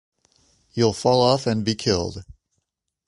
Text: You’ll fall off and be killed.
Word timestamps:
You’ll 0.73 0.93
fall 0.93 1.21
off 1.21 1.45
and 1.45 1.63
be 1.63 1.75
killed. 1.75 2.23